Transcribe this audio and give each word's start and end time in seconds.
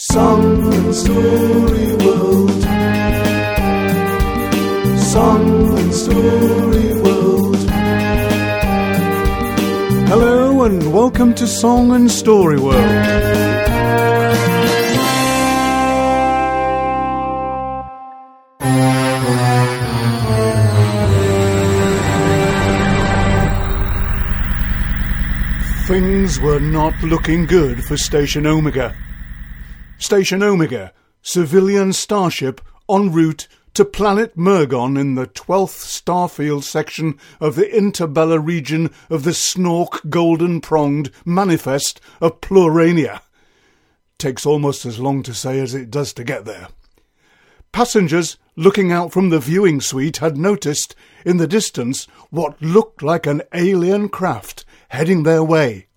Song 0.00 0.72
and 0.72 0.94
Story 0.94 1.92
World. 1.96 2.62
Song 4.96 5.76
and 5.76 5.92
Story 5.92 6.94
World. 7.02 7.56
Hello 10.06 10.62
and 10.62 10.92
welcome 10.92 11.34
to 11.34 11.48
Song 11.48 11.90
and 11.90 12.08
Story 12.08 12.60
World. 12.60 12.78
Things 25.88 26.38
were 26.38 26.60
not 26.60 26.94
looking 27.02 27.46
good 27.46 27.82
for 27.82 27.96
Station 27.96 28.46
Omega. 28.46 28.94
Station 29.98 30.44
Omega, 30.44 30.92
civilian 31.22 31.92
starship 31.92 32.60
en 32.88 33.10
route 33.10 33.48
to 33.74 33.84
planet 33.84 34.36
Mergon 34.36 34.96
in 34.96 35.16
the 35.16 35.26
12th 35.26 35.84
starfield 35.84 36.62
section 36.62 37.18
of 37.40 37.56
the 37.56 37.66
Interbella 37.66 38.38
region 38.38 38.90
of 39.10 39.24
the 39.24 39.32
Snork 39.32 40.08
Golden 40.08 40.60
Pronged 40.60 41.10
Manifest 41.24 42.00
of 42.20 42.40
Plurania. 42.40 43.22
Takes 44.18 44.46
almost 44.46 44.86
as 44.86 45.00
long 45.00 45.24
to 45.24 45.34
say 45.34 45.58
as 45.58 45.74
it 45.74 45.90
does 45.90 46.12
to 46.12 46.22
get 46.22 46.44
there. 46.44 46.68
Passengers 47.72 48.38
looking 48.54 48.92
out 48.92 49.12
from 49.12 49.30
the 49.30 49.40
viewing 49.40 49.80
suite 49.80 50.18
had 50.18 50.36
noticed 50.36 50.94
in 51.26 51.38
the 51.38 51.48
distance 51.48 52.06
what 52.30 52.62
looked 52.62 53.02
like 53.02 53.26
an 53.26 53.42
alien 53.52 54.08
craft 54.08 54.64
heading 54.90 55.24
their 55.24 55.42
way. 55.42 55.87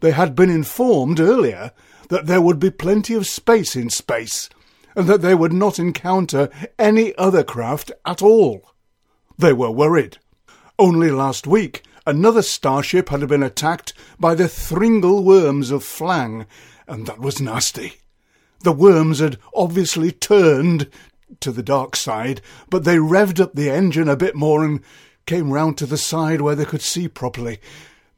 They 0.00 0.12
had 0.12 0.34
been 0.34 0.50
informed 0.50 1.20
earlier 1.20 1.72
that 2.08 2.26
there 2.26 2.40
would 2.40 2.58
be 2.58 2.70
plenty 2.70 3.14
of 3.14 3.26
space 3.26 3.76
in 3.76 3.90
space, 3.90 4.48
and 4.96 5.06
that 5.06 5.22
they 5.22 5.34
would 5.34 5.52
not 5.52 5.78
encounter 5.78 6.48
any 6.78 7.14
other 7.16 7.44
craft 7.44 7.92
at 8.04 8.22
all. 8.22 8.72
They 9.38 9.52
were 9.52 9.70
worried. 9.70 10.18
Only 10.78 11.10
last 11.10 11.46
week, 11.46 11.82
another 12.06 12.42
starship 12.42 13.10
had 13.10 13.26
been 13.28 13.42
attacked 13.42 13.92
by 14.18 14.34
the 14.34 14.48
Thringle 14.48 15.22
worms 15.22 15.70
of 15.70 15.84
Flang, 15.84 16.46
and 16.88 17.06
that 17.06 17.20
was 17.20 17.40
nasty. 17.40 17.94
The 18.62 18.72
worms 18.72 19.20
had 19.20 19.38
obviously 19.54 20.10
turned 20.10 20.90
to 21.40 21.52
the 21.52 21.62
dark 21.62 21.94
side, 21.96 22.40
but 22.68 22.84
they 22.84 22.96
revved 22.96 23.40
up 23.40 23.54
the 23.54 23.70
engine 23.70 24.08
a 24.08 24.16
bit 24.16 24.34
more 24.34 24.64
and 24.64 24.80
came 25.26 25.52
round 25.52 25.78
to 25.78 25.86
the 25.86 25.96
side 25.96 26.40
where 26.40 26.54
they 26.54 26.64
could 26.64 26.82
see 26.82 27.06
properly. 27.06 27.60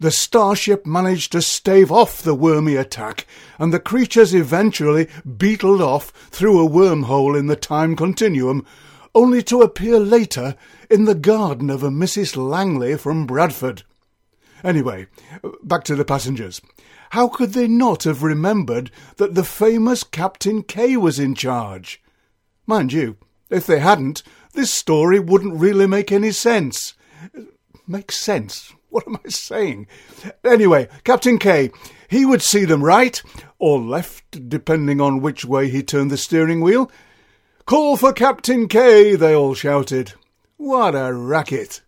The 0.02 0.10
starship 0.10 0.84
managed 0.84 1.30
to 1.30 1.40
stave 1.40 1.92
off 1.92 2.22
the 2.22 2.34
wormy 2.34 2.74
attack, 2.74 3.24
and 3.56 3.72
the 3.72 3.78
creatures 3.78 4.34
eventually 4.34 5.06
beetled 5.36 5.80
off 5.80 6.06
through 6.28 6.60
a 6.60 6.68
wormhole 6.68 7.38
in 7.38 7.46
the 7.46 7.54
time 7.54 7.94
continuum, 7.94 8.66
only 9.14 9.44
to 9.44 9.62
appear 9.62 10.00
later 10.00 10.56
in 10.90 11.04
the 11.04 11.14
garden 11.14 11.70
of 11.70 11.84
a 11.84 11.88
Mrs. 11.88 12.36
Langley 12.36 12.96
from 12.96 13.28
Bradford. 13.28 13.84
Anyway, 14.64 15.06
back 15.62 15.84
to 15.84 15.94
the 15.94 16.04
passengers. 16.04 16.60
How 17.10 17.28
could 17.28 17.52
they 17.52 17.68
not 17.68 18.02
have 18.02 18.24
remembered 18.24 18.90
that 19.18 19.36
the 19.36 19.44
famous 19.44 20.02
Captain 20.02 20.64
K 20.64 20.96
was 20.96 21.20
in 21.20 21.36
charge? 21.36 22.02
Mind 22.66 22.92
you, 22.92 23.18
if 23.50 23.68
they 23.68 23.78
hadn't, 23.78 24.24
this 24.52 24.72
story 24.72 25.20
wouldn't 25.20 25.60
really 25.60 25.86
make 25.86 26.10
any 26.10 26.32
sense. 26.32 26.94
Make 27.86 28.10
sense? 28.10 28.72
What 29.02 29.08
am 29.08 29.18
I 29.24 29.30
saying? 29.30 29.86
Anyway, 30.44 30.86
Captain 31.02 31.38
K, 31.38 31.70
he 32.08 32.26
would 32.26 32.42
see 32.42 32.66
them 32.66 32.84
right, 32.84 33.22
or 33.58 33.78
left, 33.80 34.50
depending 34.50 35.00
on 35.00 35.22
which 35.22 35.46
way 35.46 35.70
he 35.70 35.82
turned 35.82 36.10
the 36.10 36.18
steering 36.18 36.60
wheel. 36.60 36.90
Call 37.64 37.96
for 37.96 38.12
Captain 38.12 38.68
K, 38.68 39.16
they 39.16 39.34
all 39.34 39.54
shouted. 39.54 40.12
What 40.58 40.94
a 40.94 41.10
racket! 41.14 41.80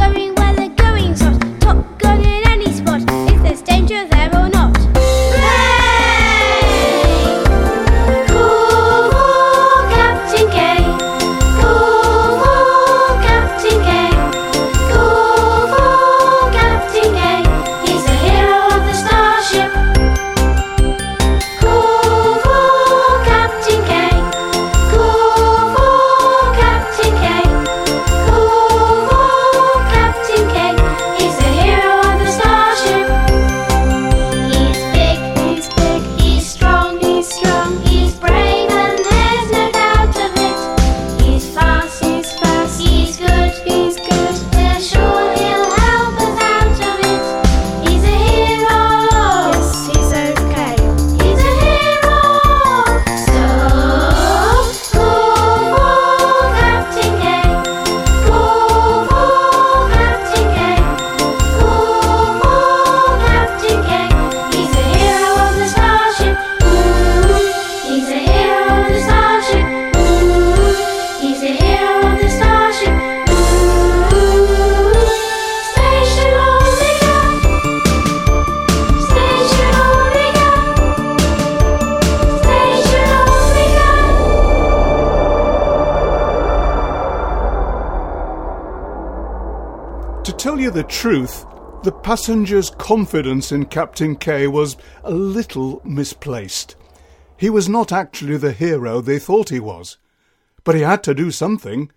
coming 0.00 0.29
you 90.70 90.82
the 90.82 90.88
truth, 90.88 91.46
the 91.82 91.90
passengers' 91.90 92.70
confidence 92.70 93.50
in 93.50 93.64
Captain 93.64 94.14
K 94.14 94.46
was 94.46 94.76
a 95.02 95.10
little 95.10 95.80
misplaced. 95.84 96.76
He 97.36 97.50
was 97.50 97.68
not 97.68 97.90
actually 97.90 98.36
the 98.36 98.52
hero 98.52 99.00
they 99.00 99.18
thought 99.18 99.48
he 99.48 99.58
was. 99.58 99.96
But 100.62 100.76
he 100.76 100.82
had 100.82 101.02
to 101.04 101.14
do 101.14 101.30
something. 101.30 101.90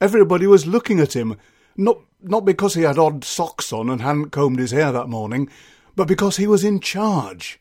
Everybody 0.00 0.46
was 0.46 0.66
looking 0.66 1.00
at 1.00 1.16
him, 1.16 1.36
not, 1.76 1.98
not 2.22 2.44
because 2.44 2.74
he 2.74 2.82
had 2.82 2.98
odd 2.98 3.24
socks 3.24 3.72
on 3.72 3.90
and 3.90 4.00
hadn't 4.00 4.30
combed 4.30 4.60
his 4.60 4.70
hair 4.70 4.92
that 4.92 5.08
morning, 5.08 5.48
but 5.96 6.06
because 6.06 6.36
he 6.36 6.46
was 6.46 6.62
in 6.62 6.78
charge. 6.78 7.58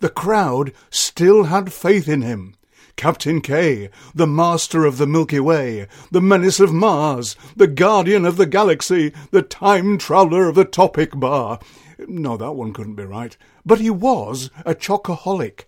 The 0.00 0.10
crowd 0.10 0.72
still 0.90 1.44
had 1.44 1.72
faith 1.72 2.08
in 2.08 2.22
him. 2.22 2.54
Captain 2.96 3.40
K, 3.40 3.90
the 4.14 4.26
master 4.26 4.84
of 4.84 4.98
the 4.98 5.06
Milky 5.06 5.40
Way, 5.40 5.86
the 6.10 6.20
menace 6.20 6.60
of 6.60 6.72
Mars, 6.72 7.36
the 7.56 7.66
guardian 7.66 8.24
of 8.24 8.36
the 8.36 8.46
galaxy, 8.46 9.12
the 9.30 9.42
time 9.42 9.98
traveller 9.98 10.48
of 10.48 10.54
the 10.54 10.64
topic 10.64 11.10
bar. 11.14 11.58
No, 12.06 12.36
that 12.36 12.52
one 12.52 12.72
couldn't 12.72 12.94
be 12.94 13.04
right. 13.04 13.36
But 13.64 13.80
he 13.80 13.90
was 13.90 14.50
a 14.64 14.74
chocoholic. 14.74 15.64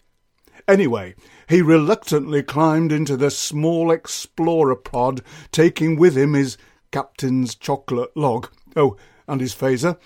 Anyway, 0.69 1.15
he 1.49 1.61
reluctantly 1.61 2.43
climbed 2.43 2.93
into 2.93 3.17
the 3.17 3.31
small 3.31 3.91
explorer 3.91 4.77
pod, 4.77 5.23
taking 5.51 5.97
with 5.97 6.17
him 6.17 6.35
his 6.35 6.57
captain's 6.91 7.55
chocolate 7.55 8.17
log, 8.17 8.49
oh, 8.77 8.97
and 9.27 9.41
his 9.41 9.55
phaser, 9.55 9.99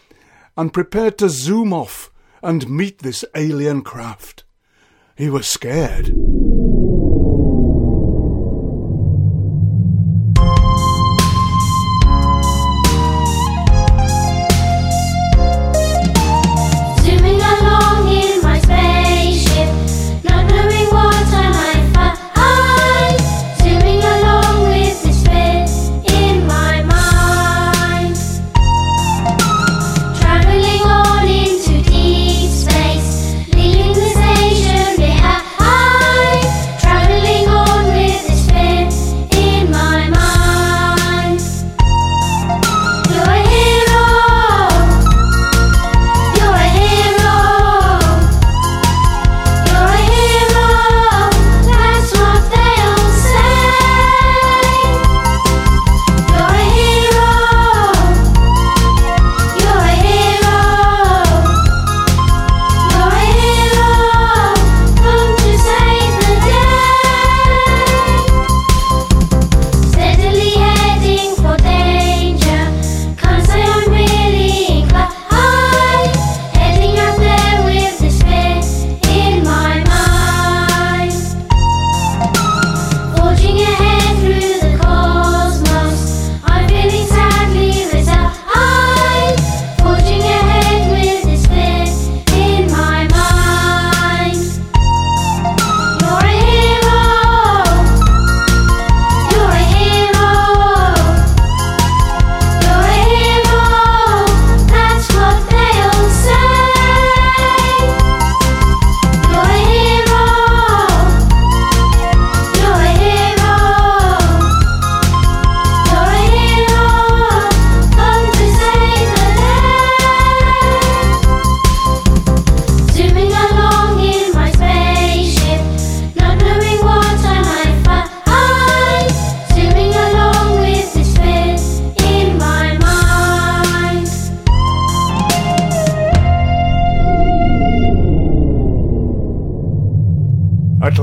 and 0.56 0.72
prepared 0.72 1.18
to 1.18 1.28
zoom 1.28 1.72
off 1.72 2.10
and 2.42 2.70
meet 2.70 3.00
this 3.00 3.24
alien 3.34 3.82
craft. 3.82 4.44
He 5.16 5.28
was 5.28 5.46
scared. 5.46 6.14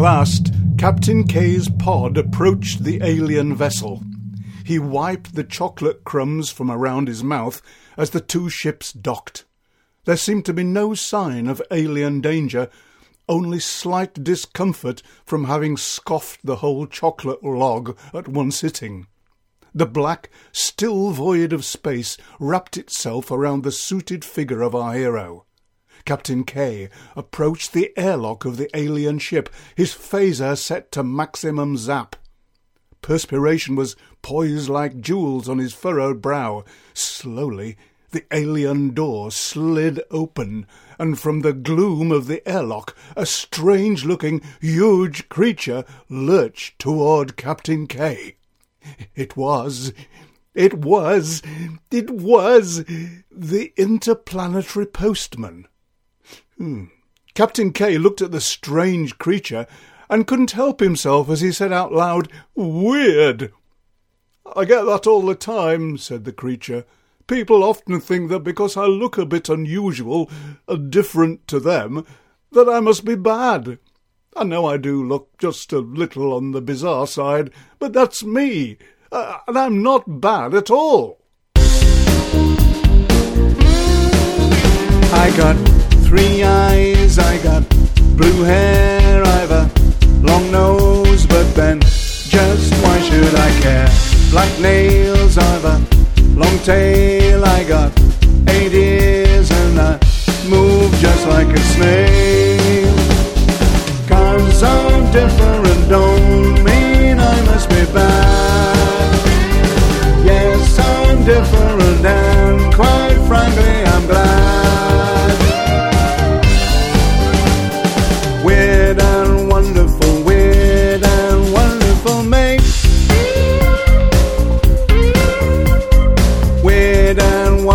Last, 0.04 0.54
Captain 0.78 1.26
K's 1.26 1.70
pod 1.80 2.18
approached 2.18 2.84
the 2.84 3.00
alien 3.02 3.56
vessel. 3.56 4.04
He 4.66 4.78
wiped 4.78 5.34
the 5.34 5.46
chocolate 5.46 6.04
crumbs 6.04 6.52
from 6.52 6.70
around 6.70 7.08
his 7.08 7.24
mouth 7.24 7.62
as 7.96 8.10
the 8.10 8.20
two 8.20 8.50
ships 8.50 8.92
docked. 8.92 9.46
There 10.04 10.18
seemed 10.18 10.44
to 10.48 10.54
be 10.54 10.66
no 10.66 10.94
sign 10.94 11.48
of 11.48 11.62
alien 11.72 12.20
danger, 12.20 12.70
only 13.30 13.60
slight 13.60 14.26
discomfort 14.26 15.02
from 15.24 15.46
having 15.46 15.78
scoffed 15.78 16.46
the 16.46 16.58
whole 16.58 16.86
chocolate 16.86 17.42
log 17.42 17.98
at 18.14 18.28
one 18.28 18.52
sitting. 18.52 19.08
The 19.74 19.86
black, 19.86 20.30
still 20.52 21.12
void 21.12 21.54
of 21.54 21.64
space 21.64 22.18
wrapped 22.42 22.76
itself 22.76 23.32
around 23.32 23.64
the 23.64 23.72
suited 23.72 24.26
figure 24.26 24.64
of 24.64 24.76
our 24.76 24.96
hero. 24.96 25.46
Captain 26.06 26.44
K 26.44 26.90
approached 27.16 27.74
the 27.74 27.92
airlock 27.98 28.46
of 28.46 28.58
the 28.58 28.70
alien 28.78 29.20
ship, 29.20 29.50
his 29.76 29.94
phaser 29.94 30.58
set 30.58 30.92
to 30.92 31.04
maximum 31.04 31.78
zap. 31.78 32.16
Perspiration 33.02 33.76
was 33.76 33.96
poised 34.22 34.70
like 34.70 35.02
jewels 35.02 35.48
on 35.50 35.58
his 35.58 35.74
furrowed 35.74 36.22
brow. 36.22 36.64
Slowly, 36.94 37.78
the 38.12 38.26
alien 38.32 38.94
door 38.94 39.32
slid 39.32 40.02
open, 40.12 40.68
and 41.00 41.20
from 41.20 41.42
the 41.42 41.52
gloom 41.52 42.12
of 42.12 42.28
the 42.28 42.48
airlock, 42.48 42.96
a 43.16 43.26
strange 43.26 44.06
looking, 44.06 44.42
huge 44.62 45.28
creature 45.30 45.84
lurched 46.10 46.80
toward 46.80 47.36
Captain 47.36 47.88
K. 47.88 48.36
It 49.16 49.36
was, 49.36 49.94
it 50.54 50.76
was, 50.76 51.42
it 51.90 52.10
was 52.10 52.84
the 53.32 53.74
interplanetary 53.78 54.86
postman. 54.86 55.68
Hmm. 56.58 56.86
Captain 57.34 57.74
K 57.74 57.98
looked 57.98 58.22
at 58.22 58.32
the 58.32 58.42
strange 58.42 59.18
creature 59.18 59.66
and 60.10 60.28
couldn't 60.28 60.52
help 60.52 60.80
himself 60.80 61.30
as 61.30 61.42
he 61.42 61.52
said 61.52 61.74
out 61.74 61.92
loud, 61.92 62.30
Weird! 62.54 63.52
I 64.56 64.66
get 64.66 64.84
that 64.84 65.08
all 65.08 65.24
the 65.24 65.36
time, 65.36 65.98
said 65.98 66.26
the 66.26 66.32
creature. 66.32 66.86
People 67.26 67.64
often 67.64 68.00
think 68.00 68.30
that 68.30 68.42
because 68.42 68.78
I 68.78 68.86
look 68.86 69.18
a 69.18 69.26
bit 69.26 69.50
unusual 69.50 70.30
and 70.68 70.92
different 70.92 71.48
to 71.48 71.60
them, 71.60 72.06
that 72.52 72.70
I 72.70 72.80
must 72.82 73.06
be 73.06 73.16
bad. 73.16 73.80
I 74.36 74.44
know 74.44 74.66
I 74.66 74.78
do 74.78 75.04
look 75.04 75.38
just 75.38 75.74
a 75.74 75.80
little 75.80 76.34
on 76.34 76.52
the 76.52 76.62
bizarre 76.62 77.08
side, 77.08 77.52
but 77.80 77.94
that's 77.94 78.24
me, 78.24 78.78
uh, 79.12 79.40
and 79.48 79.58
I'm 79.58 79.82
not 79.82 80.22
bad 80.22 80.54
at 80.54 80.70
all. 80.70 81.20
I 85.16 85.34
got 85.38 85.83
three 86.14 86.44
eyes, 86.44 87.18
I 87.18 87.42
got 87.42 87.68
blue 88.16 88.44
hair, 88.44 89.24
I've 89.26 89.50
a 89.50 89.64
long 90.22 90.52
nose, 90.52 91.26
but 91.26 91.48
then 91.56 91.80
just 91.82 92.72
why 92.84 93.02
should 93.02 93.34
I 93.34 93.50
care? 93.62 93.90
Black 94.30 94.52
nails, 94.60 95.40
I've 95.40 95.66
a 95.66 95.78
long 96.36 96.58
tail, 96.60 97.44
I 97.44 97.64
got 97.64 97.92
eight 98.48 98.74
ears, 98.74 99.50
and 99.50 99.80
I 99.80 99.94
move 100.48 100.92
just 101.00 101.26
like 101.26 101.48
a 101.48 101.64
snail. 101.74 102.96
Cause 104.08 104.62
I'm 104.62 105.12
different, 105.12 105.63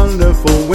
wonderful 0.09 0.69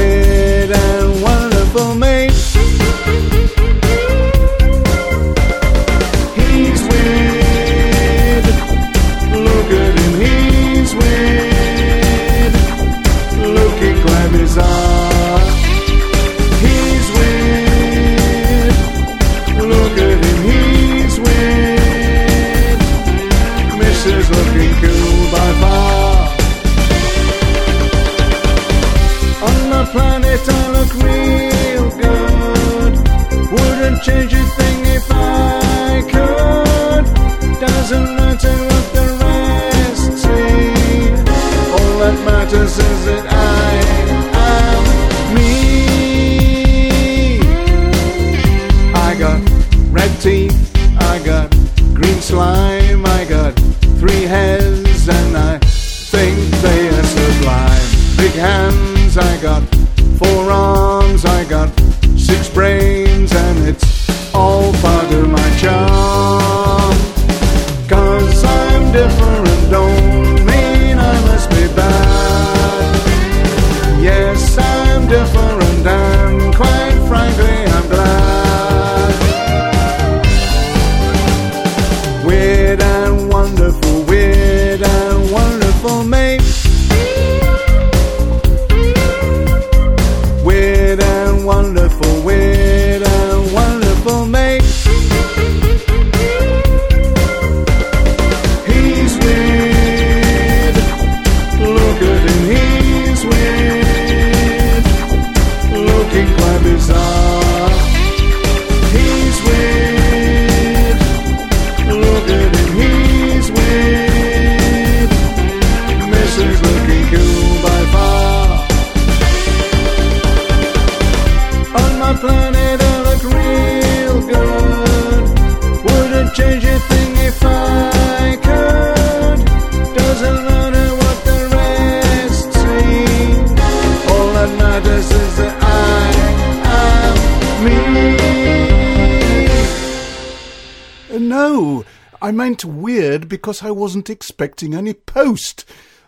I 142.24 142.32
meant 142.32 142.64
weird 142.64 143.28
because 143.28 143.64
I 143.64 143.72
wasn't 143.72 144.10
expecting 144.10 144.74
any 144.74 144.94
post. 144.94 145.66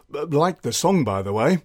Like 0.09 0.61
the 0.61 0.71
song, 0.71 1.03
by 1.03 1.21
the 1.21 1.33
way. 1.33 1.63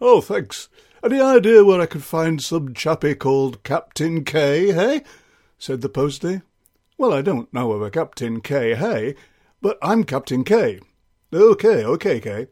Oh, 0.00 0.20
thanks. 0.20 0.68
Any 1.04 1.20
idea 1.20 1.64
where 1.64 1.80
I 1.80 1.86
could 1.86 2.02
find 2.02 2.42
some 2.42 2.74
chappie 2.74 3.14
called 3.14 3.62
Captain 3.62 4.24
K, 4.24 4.72
hey? 4.72 5.04
said 5.58 5.80
the 5.80 5.88
postie. 5.88 6.42
Well, 6.98 7.12
I 7.12 7.22
don't 7.22 7.54
know 7.54 7.70
of 7.70 7.82
a 7.82 7.90
Captain 7.90 8.40
K, 8.40 8.74
hey, 8.74 9.14
but 9.62 9.78
I'm 9.80 10.02
Captain 10.02 10.42
K. 10.42 10.80
Okay, 11.32 11.84
okay, 11.84 12.18
K. 12.18 12.48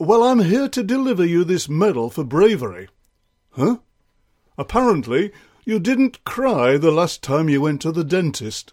Well, 0.00 0.22
I'm 0.22 0.40
here 0.40 0.68
to 0.68 0.82
deliver 0.82 1.26
you 1.26 1.44
this 1.44 1.68
medal 1.68 2.08
for 2.08 2.24
bravery. 2.24 2.88
Huh? 3.50 3.76
Apparently, 4.56 5.30
you 5.66 5.78
didn't 5.78 6.24
cry 6.24 6.78
the 6.78 6.90
last 6.90 7.22
time 7.22 7.50
you 7.50 7.60
went 7.60 7.82
to 7.82 7.92
the 7.92 8.04
dentist. 8.04 8.72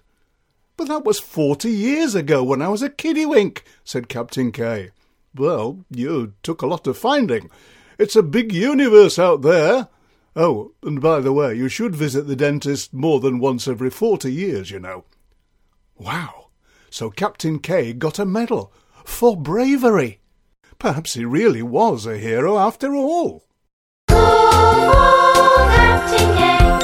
But 0.77 0.87
that 0.87 1.05
was 1.05 1.19
forty 1.19 1.71
years 1.71 2.15
ago 2.15 2.43
when 2.43 2.61
I 2.61 2.69
was 2.69 2.81
a 2.81 2.89
kiddywink, 2.89 3.59
said 3.83 4.09
Captain 4.09 4.51
K. 4.51 4.89
Well, 5.35 5.85
you 5.89 6.33
took 6.43 6.61
a 6.61 6.67
lot 6.67 6.87
of 6.87 6.97
finding. 6.97 7.49
It's 7.97 8.15
a 8.15 8.23
big 8.23 8.51
universe 8.51 9.19
out 9.19 9.43
there. 9.43 9.87
Oh, 10.35 10.71
and 10.81 11.01
by 11.01 11.19
the 11.19 11.33
way, 11.33 11.53
you 11.55 11.67
should 11.69 11.95
visit 11.95 12.25
the 12.25 12.35
dentist 12.35 12.93
more 12.93 13.19
than 13.19 13.39
once 13.39 13.67
every 13.67 13.89
forty 13.89 14.33
years, 14.33 14.71
you 14.71 14.79
know. 14.79 15.05
Wow. 15.97 16.47
So 16.89 17.09
Captain 17.09 17.59
K 17.59 17.93
got 17.93 18.17
a 18.17 18.25
medal 18.25 18.73
for 19.05 19.37
bravery. 19.37 20.19
Perhaps 20.79 21.13
he 21.13 21.25
really 21.25 21.61
was 21.61 22.05
a 22.05 22.17
hero 22.17 22.57
after 22.57 22.95
all. 22.95 23.45
Go 24.07 24.15
for 24.17 25.69
Captain 25.75 26.37
K. 26.37 26.80